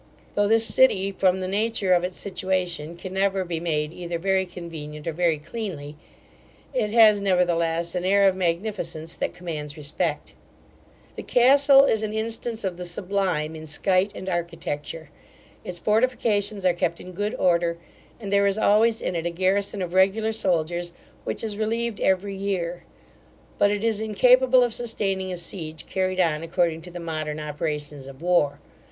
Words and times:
Though 0.33 0.47
this 0.47 0.65
city, 0.65 1.11
from 1.11 1.41
the 1.41 1.47
nature 1.47 1.93
of 1.93 2.03
its 2.03 2.17
situation, 2.17 2.95
can 2.97 3.13
never 3.13 3.45
be 3.45 3.59
made 3.59 3.93
either 3.93 4.17
very 4.17 4.47
convenient 4.47 5.05
or 5.05 5.11
very 5.13 5.37
cleanly, 5.37 5.95
it 6.73 6.89
has, 6.89 7.21
nevertheless, 7.21 7.93
an 7.93 8.03
air 8.03 8.27
of 8.27 8.35
magnificence 8.35 9.15
that 9.17 9.35
commands 9.35 9.77
respect. 9.77 10.33
The 11.15 11.21
castle 11.21 11.83
is 11.85 12.01
an 12.01 12.13
instance 12.13 12.63
of 12.63 12.77
the 12.77 12.85
sublime 12.85 13.55
in 13.55 13.65
scite 13.67 14.11
and 14.15 14.27
architecture. 14.27 15.11
Its 15.63 15.77
fortifications 15.77 16.65
are 16.65 16.73
kept 16.73 16.99
in 16.99 17.11
good 17.11 17.35
order, 17.35 17.77
and 18.19 18.33
there 18.33 18.47
is 18.47 18.57
always 18.57 19.01
in 19.01 19.15
it 19.15 19.27
a 19.27 19.29
garrison 19.29 19.83
of 19.83 19.93
regular 19.93 20.31
soldiers, 20.31 20.93
which 21.25 21.43
is 21.43 21.57
relieved 21.57 22.01
every 22.01 22.33
year; 22.33 22.85
but 23.59 23.69
it 23.69 23.83
is 23.83 24.01
incapable 24.01 24.63
of 24.63 24.73
sustaining 24.73 25.31
a 25.31 25.37
siege 25.37 25.85
carried 25.85 26.19
on 26.19 26.41
according 26.41 26.81
to 26.81 26.89
the 26.89 26.99
modern 26.99 27.39
operations 27.39 28.07
of 28.07 28.23
war. 28.23 28.59